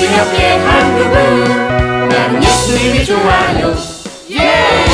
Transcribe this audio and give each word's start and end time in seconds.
기억해 0.00 0.56
한국은 0.58 2.08
나는 2.08 2.42
예수님이 2.42 3.04
좋아요 3.04 3.74
예! 4.30 4.84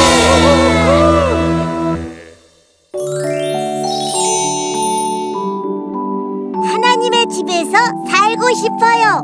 하나님의 6.63 7.27
집에서 7.29 7.77
살고 8.11 8.55
싶어요. 8.55 9.23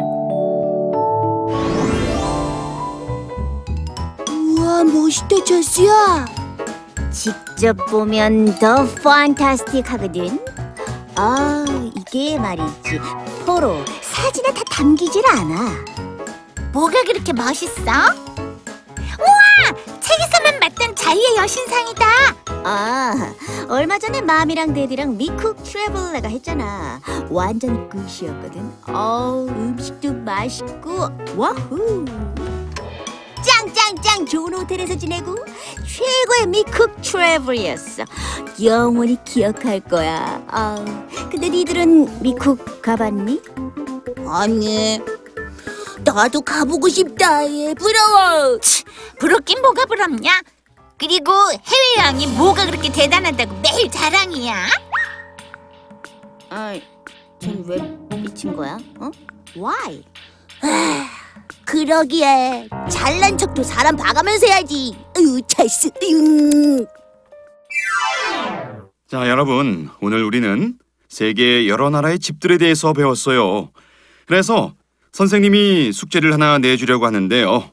우와, 4.28 4.84
멋있다, 4.84 5.44
제스야. 5.44 6.24
직접 7.10 7.76
보면 7.90 8.58
더 8.58 8.86
판타스틱하거든. 9.02 10.44
아, 11.16 11.64
이게 11.94 12.38
말이지. 12.38 13.00
포로 13.46 13.76
사진에 14.16 14.52
다 14.54 14.62
담기질 14.70 15.22
않아. 15.28 15.84
뭐가 16.72 17.02
그렇게 17.02 17.32
멋있어? 17.32 17.82
우와! 19.18 20.00
책에서만 20.00 20.60
봤던 20.60 20.96
자유의 20.96 21.36
여신상이다. 21.36 22.06
아, 22.64 23.34
얼마 23.68 23.98
전에 23.98 24.20
맘이랑 24.22 24.72
데디랑 24.74 25.16
미쿡 25.16 25.62
트래블레가 25.62 26.28
했잖아. 26.28 27.00
완전 27.28 27.88
끝이었거든. 27.88 28.72
어우, 28.88 29.48
음식도 29.48 30.12
맛있고, 30.14 31.08
와후! 31.36 32.04
짱짱짱 33.42 34.26
좋은 34.26 34.54
호텔에서 34.54 34.96
지내고 34.96 35.36
최고의 35.86 36.46
미쿡 36.48 37.02
트래블이었어. 37.02 38.04
영원히 38.64 39.16
기억할 39.24 39.80
거야. 39.80 40.42
아, 40.48 41.06
근데 41.30 41.48
니들은 41.48 42.22
미쿡 42.22 42.82
가봤니? 42.82 43.40
아니, 44.28 45.00
나도 46.04 46.40
가보고 46.40 46.88
싶다. 46.88 47.48
예, 47.50 47.74
부러워. 47.74 48.58
부럽긴 49.18 49.60
뭐가 49.62 49.84
부럽냐? 49.86 50.40
그리고 50.98 51.32
해외여행이 51.96 52.26
뭐가 52.28 52.66
그렇게 52.66 52.90
대단하다고 52.90 53.60
매일 53.60 53.90
자랑이야? 53.90 54.66
아, 56.50 56.78
쟤왜 57.40 57.78
미친 58.16 58.56
거야? 58.56 58.78
어? 58.98 59.10
Why? 59.56 60.02
그러기에 61.66 62.68
잘난 62.90 63.36
척도 63.36 63.62
사람 63.62 63.96
봐가면서 63.96 64.46
해야지. 64.46 64.96
으유, 65.18 65.40
찰스. 65.46 65.90
으유. 66.02 66.86
자, 69.08 69.28
여러분, 69.28 69.90
오늘 70.00 70.24
우리는 70.24 70.78
세계 71.08 71.68
여러 71.68 71.90
나라의 71.90 72.18
집들에 72.18 72.58
대해서 72.58 72.92
배웠어요. 72.92 73.70
그래서 74.26 74.74
선생님이 75.12 75.92
숙제를 75.92 76.32
하나 76.32 76.58
내주려고 76.58 77.06
하는데요. 77.06 77.70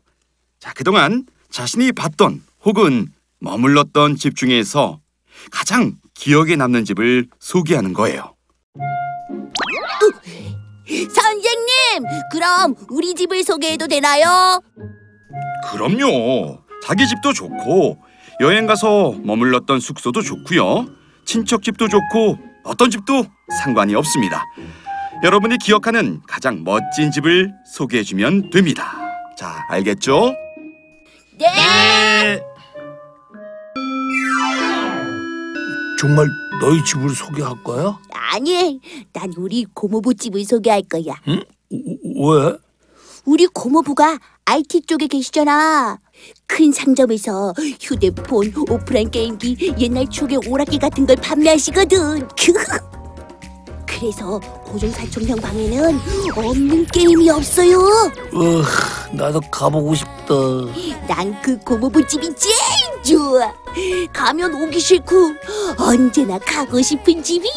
자, 0.59 0.71
그동안 0.73 1.25
자신이 1.49 1.91
봤던 1.91 2.41
혹은 2.63 3.07
머물렀던 3.39 4.15
집 4.15 4.35
중에서 4.35 4.99
가장 5.51 5.97
기억에 6.13 6.55
남는 6.55 6.85
집을 6.85 7.27
소개하는 7.39 7.93
거예요. 7.93 8.33
선생님, 10.87 12.03
그럼 12.31 12.75
우리 12.89 13.13
집을 13.13 13.43
소개해도 13.43 13.87
되나요? 13.87 14.61
그럼요. 15.71 16.59
자기 16.83 17.07
집도 17.07 17.33
좋고 17.33 17.97
여행 18.41 18.67
가서 18.67 19.15
머물렀던 19.23 19.79
숙소도 19.79 20.21
좋고요. 20.21 20.87
친척 21.25 21.63
집도 21.63 21.87
좋고 21.87 22.37
어떤 22.63 22.89
집도 22.89 23.25
상관이 23.63 23.95
없습니다. 23.95 24.43
여러분이 25.23 25.57
기억하는 25.57 26.21
가장 26.27 26.63
멋진 26.63 27.11
집을 27.11 27.53
소개해 27.65 28.03
주면 28.03 28.49
됩니다. 28.49 28.93
자, 29.37 29.65
알겠죠? 29.69 30.33
네. 31.39 32.41
정말 35.97 36.27
너희 36.59 36.83
집을 36.83 37.09
소개할 37.11 37.63
거야? 37.63 37.97
아니, 38.11 38.81
난 39.13 39.31
우리 39.37 39.65
고모부 39.73 40.13
집을 40.13 40.43
소개할 40.43 40.81
거야. 40.83 41.13
우- 41.71 42.31
왜? 42.35 42.57
우리 43.25 43.47
고모부가 43.47 44.19
IT 44.43 44.81
쪽에 44.81 45.07
계시잖아. 45.07 45.99
큰 46.45 46.73
상점에서 46.73 47.53
휴대폰, 47.79 48.51
오프라인 48.69 49.09
게임기, 49.09 49.75
옛날 49.79 50.09
추억의 50.09 50.39
오락기 50.45 50.79
같은 50.79 51.05
걸 51.05 51.15
판매하시거든. 51.15 52.27
그래서 53.87 54.41
고종사촌형 54.73 55.37
방에는 55.37 55.99
없는 56.35 56.85
게임이 56.87 57.29
없어요. 57.29 57.77
으, 58.33 58.63
나도 59.15 59.39
가보고 59.51 59.93
싶다. 59.93 60.33
난 61.07 61.39
그 61.43 61.57
고모부 61.59 62.05
집이 62.07 62.33
제일 62.35 62.55
좋아. 63.03 63.53
가면 64.11 64.53
오기 64.55 64.79
싫고 64.79 65.33
언제나 65.77 66.39
가고 66.39 66.81
싶은 66.81 67.21
집이야. 67.21 67.51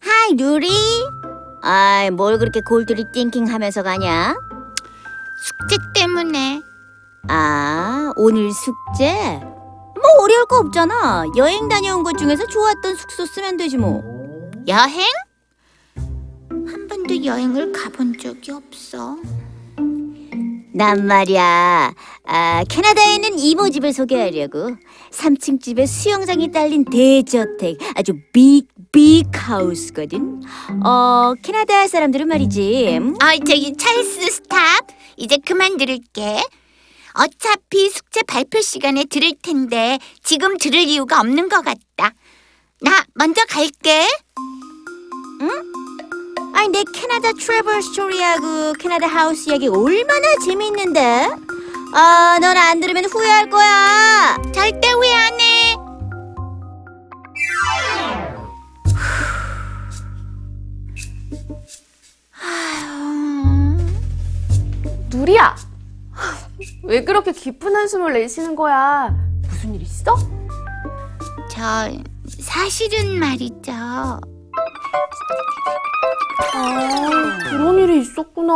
하이, 0.00 0.34
누리. 0.34 0.68
아이, 1.62 2.10
뭘 2.10 2.38
그렇게 2.38 2.60
골드리 2.60 3.04
띵킹 3.12 3.46
하면서 3.48 3.82
가냐? 3.82 4.36
숙제 5.38 5.76
때문에. 5.94 6.62
아, 7.28 8.12
오늘 8.16 8.50
숙제? 8.52 9.40
뭐 10.04 10.24
어려울 10.24 10.44
거 10.46 10.58
없잖아. 10.58 11.24
여행 11.36 11.68
다녀온 11.68 12.02
것 12.02 12.16
중에서 12.18 12.46
좋았던 12.46 12.96
숙소 12.96 13.24
쓰면 13.24 13.56
되지 13.56 13.78
뭐. 13.78 14.02
여행? 14.68 15.04
한 16.50 16.86
번도 16.88 17.24
여행을 17.24 17.72
가본 17.72 18.18
적이 18.18 18.52
없어. 18.52 19.16
난 20.76 21.06
말이야. 21.06 21.94
아, 22.26 22.64
캐나다에 22.68 23.14
있는 23.14 23.38
이모 23.38 23.70
집을 23.70 23.92
소개하려고. 23.92 24.76
3층 25.10 25.60
집에 25.62 25.86
수영장이 25.86 26.50
딸린 26.50 26.84
대저택. 26.84 27.78
아주 27.94 28.14
big, 28.32 28.66
big 28.90 29.26
house거든. 29.32 30.42
어, 30.84 31.34
캐나다 31.42 31.86
사람들은 31.86 32.26
말이지. 32.26 32.98
음, 32.98 33.14
아, 33.20 33.36
저기 33.36 33.74
찰스 33.76 34.30
stop. 34.32 34.58
이제 35.16 35.38
그만 35.46 35.76
들을게. 35.76 36.42
어차피 37.14 37.88
숙제 37.90 38.22
발표 38.22 38.60
시간에 38.60 39.04
들을 39.04 39.32
텐데 39.40 39.98
지금 40.22 40.58
들을 40.58 40.80
이유가 40.80 41.20
없는 41.20 41.48
것 41.48 41.64
같다. 41.64 42.12
나 42.80 43.04
먼저 43.14 43.44
갈게. 43.48 44.06
아니, 46.54 46.68
내 46.68 46.84
Canada 46.92 47.32
travel 47.32 47.82
story하고 47.82 48.74
Canada 48.74 49.06
house 49.06 49.48
이야기 49.48 49.68
얼마나 49.68 50.36
재밌는데? 50.44 51.28
아, 51.94 52.38
넌 52.40 52.56
안 52.56 52.80
들으면 52.80 53.04
후회할 53.04 53.48
거야. 53.50 54.36
절대 54.52 54.90
후회 54.90 55.12
안 55.12 55.40
해. 55.40 55.76
누리야! 65.10 65.73
왜 66.86 67.02
그렇게 67.04 67.32
깊은 67.32 67.74
한숨을 67.74 68.12
내쉬는 68.12 68.54
거야? 68.56 69.14
무슨 69.48 69.74
일 69.74 69.82
있어? 69.82 70.16
저 71.50 71.90
사실은 72.40 73.18
말이죠. 73.18 73.72
아, 73.72 74.20
그런 77.48 77.78
일이 77.78 78.00
있었구나. 78.00 78.54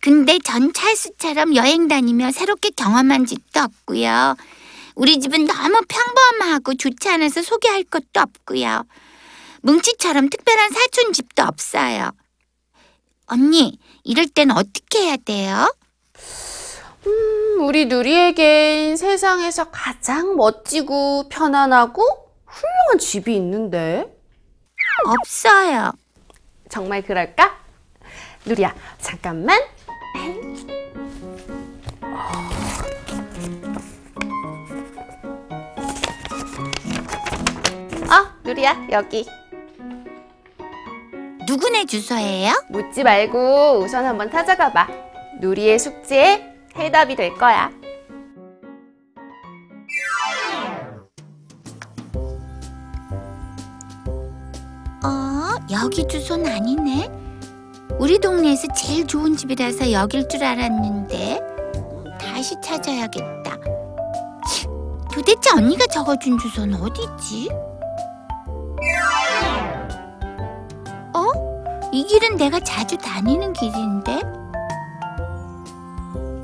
근데 0.00 0.38
전 0.38 0.72
찰수처럼 0.72 1.54
여행 1.54 1.86
다니며 1.86 2.32
새롭게 2.32 2.70
경험한 2.70 3.26
집도 3.26 3.60
없고요. 3.60 4.36
우리 4.94 5.20
집은 5.20 5.46
너무 5.46 5.80
평범하고 5.86 6.74
좋지 6.74 7.08
않아서 7.10 7.42
소개할 7.42 7.84
것도 7.84 8.20
없고요. 8.20 8.84
뭉치처럼 9.62 10.28
특별한 10.28 10.70
사촌 10.72 11.12
집도 11.12 11.42
없어요. 11.44 12.10
언니, 13.26 13.78
이럴 14.02 14.26
땐 14.26 14.50
어떻게 14.50 15.02
해야 15.06 15.16
돼요? 15.16 15.72
음, 17.06 17.62
우리 17.62 17.86
누리에겐 17.86 18.96
세상에서 18.96 19.70
가장 19.70 20.36
멋지고 20.36 21.28
편안하고 21.28 22.02
훌륭한 22.46 22.98
집이 22.98 23.34
있는데. 23.36 24.06
없어요. 25.06 25.92
정말 26.68 27.02
그럴까? 27.02 27.58
누리야, 28.46 28.74
잠깐만. 28.98 29.58
어, 38.10 38.32
누리야, 38.44 38.86
여기. 38.90 39.26
누구네 41.48 41.86
주소예요? 41.86 42.52
묻지 42.70 43.02
말고 43.02 43.80
우선 43.80 44.04
한번 44.04 44.30
찾아가 44.30 44.72
봐. 44.72 44.88
누리의 45.40 45.78
숙제에 45.78 46.51
해답이 46.76 47.16
될 47.16 47.34
거야. 47.34 47.70
여기 55.72 56.06
주소는 56.06 56.46
아니네. 56.50 57.10
우리 57.98 58.18
동네에서 58.18 58.68
제일 58.74 59.06
좋은 59.06 59.36
집이라서 59.36 59.90
여길 59.90 60.28
줄 60.28 60.44
알았는데 60.44 61.40
다시 62.20 62.54
찾아야겠다. 62.62 63.56
도대체 65.12 65.50
언니가 65.56 65.86
적어준 65.86 66.38
주소는 66.38 66.80
어디지? 66.80 67.48
어? 71.14 71.88
이 71.92 72.04
길은 72.04 72.36
내가 72.36 72.60
자주 72.60 72.96
다니는 72.96 73.52
길인데? 73.52 74.20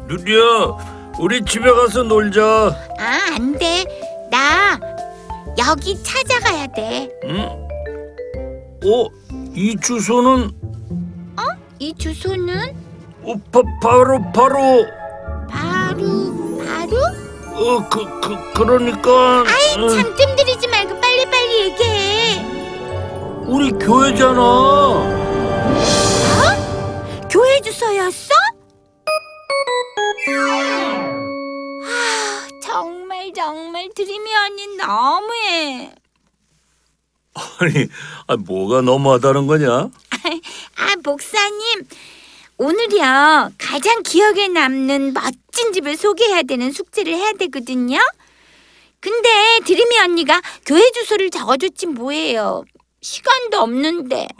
누리야, 0.08 1.14
우리 1.18 1.44
집에 1.44 1.70
가서 1.70 2.02
놀자. 2.02 2.42
아, 2.98 3.34
안 3.34 3.58
돼. 3.58 3.84
나 4.30 4.78
여기 5.58 6.02
찾아가야 6.02 6.66
돼. 6.68 7.10
응? 7.24 7.68
어, 8.84 9.08
이 9.54 9.76
주소는 9.80 10.52
이 11.80 11.94
주소는 11.96 12.74
어, 13.22 13.34
바, 13.52 13.62
바로 13.80 14.20
바로 14.32 14.84
바로 15.48 16.58
바로? 16.58 16.96
어, 17.54 17.88
그, 17.88 18.20
그 18.20 18.52
그러니까 18.54 19.44
아이 19.46 19.80
어, 19.80 19.88
참 19.88 20.14
뜸들이지 20.16 20.66
말고 20.68 21.00
빨리빨리 21.00 21.60
얘기해. 21.60 22.46
우리 23.46 23.70
교회잖아. 23.72 24.40
아니, 37.58 37.86
아, 38.26 38.36
뭐가 38.36 38.82
너무하다는 38.82 39.46
거냐? 39.46 39.70
아, 39.70 40.94
목사님. 41.02 41.84
오늘이요. 42.56 43.52
가장 43.56 44.02
기억에 44.02 44.48
남는 44.48 45.14
멋진 45.14 45.72
집을 45.72 45.96
소개해야 45.96 46.42
되는 46.42 46.72
숙제를 46.72 47.14
해야 47.14 47.32
되거든요. 47.34 47.98
근데 49.00 49.28
드림이 49.64 49.98
언니가 50.00 50.40
교회 50.66 50.82
주소를 50.90 51.30
적어줬지 51.30 51.86
뭐예요. 51.86 52.64
시간도 53.00 53.58
없는데. 53.58 54.26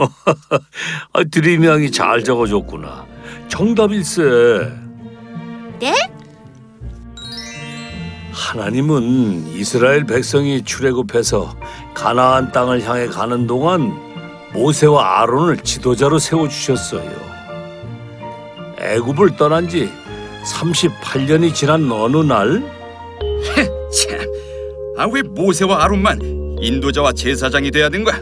아, 1.12 1.25
드림 1.31 1.64
양이 1.64 1.93
잘 1.93 2.25
적어줬구나. 2.25 3.06
정답일세. 3.49 4.23
네? 5.79 5.94
하나님은 8.38 9.49
이스라엘 9.49 10.05
백성이 10.05 10.62
출애굽해서 10.62 11.56
가나안 11.93 12.52
땅을 12.52 12.82
향해 12.85 13.08
가는 13.08 13.49
동안 13.49 13.93
모세와 14.55 15.23
아론을 15.23 15.58
지도자로 15.58 16.20
세워 16.20 16.49
주셨어요. 16.49 17.11
애굽을 18.79 19.37
떠난 19.37 19.69
지 19.69 19.90
38년이 20.44 21.52
지난 21.52 21.90
어느 21.90 22.19
날 22.19 22.62
참, 23.93 24.20
아왜 24.96 25.23
모세와 25.23 25.85
아론만 25.85 26.20
인도자와 26.61 27.12
제사장이 27.12 27.73
돼야 27.73 27.88
된 27.88 28.05
거야? 28.05 28.20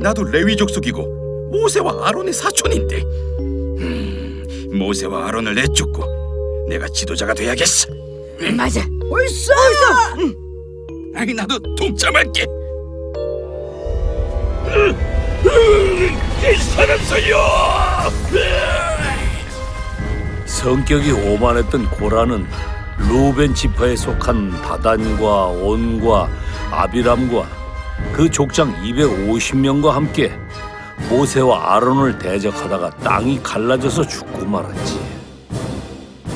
나도 0.00 0.24
레위 0.24 0.56
족 0.56 0.68
속이고 0.68 1.50
모세와 1.52 2.08
아론의 2.08 2.32
사촌인데. 2.32 3.02
음, 3.38 4.70
모세와 4.74 5.28
아론을 5.28 5.54
내쫓고 5.54 6.66
내가 6.68 6.88
지도자가 6.88 7.32
돼야겠어. 7.32 8.01
맞아. 8.50 8.80
옳소. 9.04 9.52
옳소. 9.52 10.34
아니 11.14 11.34
나도 11.34 11.58
동참할게. 11.76 12.46
성격이 20.46 21.12
오만했던 21.12 21.90
고라는 21.90 22.46
루벤 22.98 23.54
지파에 23.54 23.96
속한 23.96 24.62
다단과 24.62 25.46
온과 25.46 26.28
아비람과 26.70 27.46
그 28.12 28.30
족장 28.30 28.74
250명과 28.82 29.90
함께 29.90 30.32
모세와 31.08 31.74
아론을 31.76 32.18
대적하다가 32.18 32.90
땅이 32.98 33.42
갈라져서 33.42 34.06
죽고 34.06 34.44
말았지. 34.46 35.21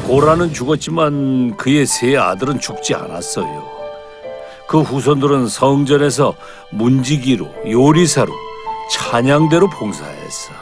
고라는 0.06 0.52
죽었지만 0.52 1.56
그의 1.56 1.84
세 1.84 2.16
아들은 2.16 2.60
죽지 2.60 2.94
않았어요. 2.94 3.76
그 4.68 4.80
후손들은 4.80 5.48
성전에서 5.48 6.34
문지기로 6.70 7.48
요리사로 7.68 8.32
찬양대로 8.92 9.68
봉사했어. 9.70 10.52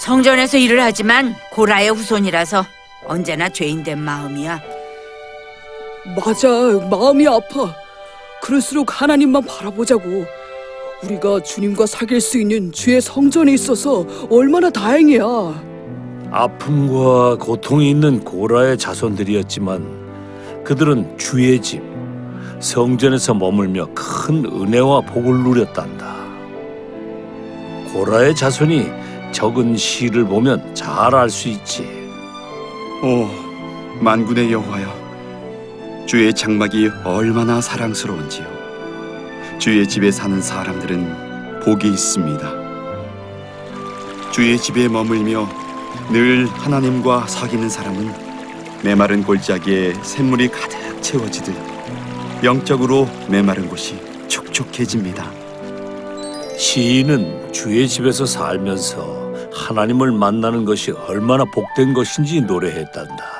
성전에서 0.00 0.58
일을 0.58 0.80
하지만 0.80 1.34
고라의 1.52 1.90
후손이라서 1.90 2.64
언제나 3.06 3.48
죄인된 3.48 3.98
마음이야. 3.98 4.60
맞아, 6.16 6.48
마음이 6.90 7.28
아파. 7.28 7.74
그럴수록 8.42 9.00
하나님만 9.00 9.44
바라보자고. 9.44 10.24
우리가 11.04 11.42
주님과 11.42 11.86
사귈 11.86 12.20
수 12.20 12.38
있는 12.40 12.72
주의 12.72 13.00
성전에 13.00 13.52
있어서 13.52 14.04
얼마나 14.30 14.68
다행이야. 14.68 15.67
아픔과 16.30 17.36
고통이 17.36 17.90
있는 17.90 18.20
고라의 18.24 18.76
자손들이었지만 18.78 20.62
그들은 20.64 21.16
주의 21.16 21.60
집 21.60 21.82
성전에서 22.60 23.34
머물며 23.34 23.88
큰 23.94 24.44
은혜와 24.44 25.02
복을 25.02 25.42
누렸단다. 25.42 26.16
고라의 27.92 28.34
자손이 28.34 28.86
적은 29.32 29.76
시를 29.76 30.24
보면 30.24 30.74
잘 30.74 31.14
알 31.14 31.30
수 31.30 31.48
있지. 31.48 31.86
오, 33.02 33.28
만군의 34.02 34.52
여호와여, 34.52 36.04
주의 36.06 36.34
장막이 36.34 36.90
얼마나 37.04 37.60
사랑스러운지요. 37.60 38.46
주의 39.58 39.88
집에 39.88 40.10
사는 40.10 40.40
사람들은 40.42 41.60
복이 41.64 41.88
있습니다. 41.88 42.68
주의 44.30 44.58
집에 44.58 44.88
머물며 44.88 45.48
늘 46.10 46.46
하나님과 46.46 47.26
사귀는 47.26 47.68
사람은 47.68 48.12
메마른 48.82 49.24
골짜기에 49.24 49.94
샘물이 50.02 50.48
가득 50.48 51.02
채워지듯 51.02 51.54
영적으로 52.44 53.08
메마른 53.28 53.68
곳이 53.68 54.00
촉촉해집니다. 54.28 55.30
시인은 56.56 57.52
주의 57.52 57.88
집에서 57.88 58.26
살면서 58.26 59.32
하나님을 59.52 60.12
만나는 60.12 60.64
것이 60.64 60.92
얼마나 60.92 61.44
복된 61.44 61.94
것인지 61.94 62.40
노래했단다. 62.40 63.38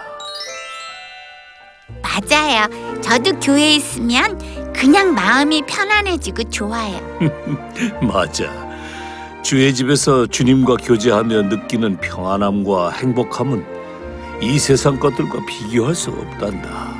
맞아요. 2.02 2.66
저도 3.00 3.38
교회에 3.40 3.74
있으면 3.76 4.72
그냥 4.72 5.14
마음이 5.14 5.62
편안해지고 5.66 6.50
좋아요. 6.50 7.00
맞아. 8.02 8.67
주의 9.42 9.74
집에서 9.74 10.26
주님과 10.26 10.76
교제하며 10.76 11.42
느끼는 11.42 11.98
평안함과 11.98 12.90
행복함은 12.90 13.64
이 14.42 14.58
세상 14.58 14.98
것들과 14.98 15.44
비교할 15.46 15.94
수 15.94 16.10
없단다. 16.10 16.94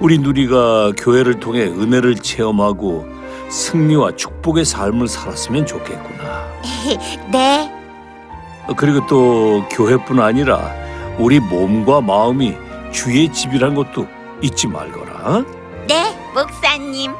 우리 0.00 0.18
누리가 0.18 0.92
교회를 0.96 1.40
통해 1.40 1.62
은혜를 1.62 2.16
체험하고 2.16 3.06
승리와 3.48 4.16
축복의 4.16 4.64
삶을 4.64 5.08
살았으면 5.08 5.66
좋겠구나. 5.66 6.48
네. 7.32 7.70
그리고 8.76 9.06
또 9.06 9.64
교회뿐 9.70 10.20
아니라 10.20 10.72
우리 11.18 11.38
몸과 11.38 12.00
마음이 12.00 12.54
주의 12.92 13.30
집이란 13.32 13.74
것도 13.74 14.06
잊지 14.42 14.66
말거라. 14.66 15.44
네, 15.86 16.16
목사님. 16.34 17.12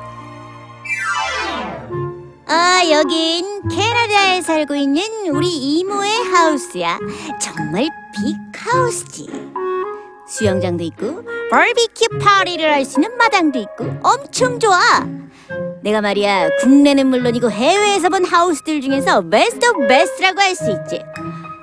아, 2.46 2.82
여긴 2.90 3.66
캐나다에 3.68 4.42
살고 4.42 4.74
있는 4.74 5.02
우리 5.30 5.48
이모의 5.48 6.10
house야. 6.32 6.98
정말 7.40 7.88
big 8.14 8.36
house지. 8.54 9.28
수영장도 10.28 10.84
있고 10.84 11.22
바비큐 11.50 12.18
파티를 12.18 12.72
할 12.72 12.84
수 12.84 12.98
있는 13.00 13.16
마당도 13.16 13.58
있고 13.58 13.94
엄청 14.02 14.58
좋아. 14.58 14.78
내가 15.82 16.00
말이야 16.00 16.48
국내는 16.60 17.06
물론이고 17.08 17.50
해외에서 17.50 18.08
본 18.08 18.24
house들 18.24 18.80
중에서 18.80 19.20
best 19.28 19.66
of 19.66 19.86
best라고 19.86 20.40
할 20.40 20.54
수 20.54 20.70
있지. 20.70 21.02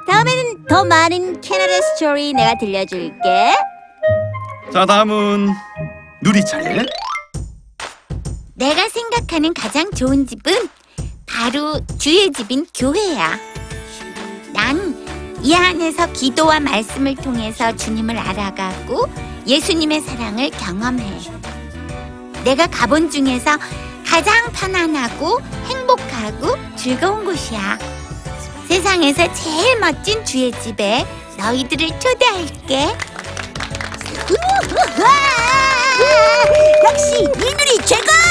다음에는 0.08 0.66
더 0.68 0.84
많은 0.84 1.42
캐나다 1.42 1.74
스토리 1.82 2.34
내가 2.34 2.56
들려줄게. 2.60 3.56
자, 4.74 4.86
다음은 4.86 5.50
누리 6.24 6.44
차례. 6.46 6.86
내가 8.62 8.88
생각하는 8.90 9.56
가장 9.56 9.90
좋은 9.92 10.28
집은 10.28 10.54
바로 11.26 11.82
주의 11.98 12.32
집인 12.32 12.68
교회야. 12.76 13.40
난 14.54 15.02
이 15.44 15.56
안에서 15.56 16.06
기도와 16.14 16.60
말씀을 16.60 17.16
통해서 17.16 17.76
주님을 17.76 18.16
알아가고 18.16 19.08
예수님의 19.48 20.02
사랑을 20.02 20.52
경험해. 20.52 21.04
내가 22.44 22.68
가본 22.68 23.10
중에서 23.10 23.58
가장 24.08 24.52
편안하고 24.52 25.40
행복하고 25.66 26.56
즐거운 26.76 27.26
곳이야. 27.26 27.80
세상에서 28.68 29.34
제일 29.34 29.80
멋진 29.80 30.24
주의 30.24 30.52
집에 30.62 31.08
너희들을 31.40 31.88
초대할게. 32.00 32.96
우와! 35.00 35.10
역시 36.88 37.22
이누이 37.24 37.86
최고! 37.88 38.31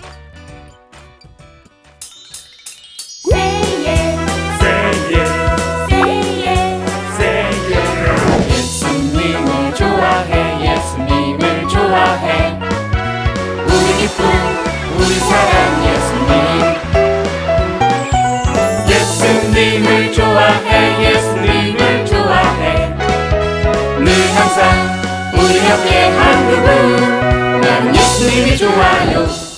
우리 25.51 25.59
함께 25.59 26.07
한국은 26.07 27.59
난 27.59 27.93
예수님이 27.93 28.55
좋아요. 28.55 29.50